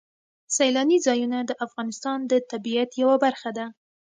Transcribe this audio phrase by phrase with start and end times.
[0.55, 3.65] سیلاني ځایونه د افغانستان د طبیعت یوه برخه ده.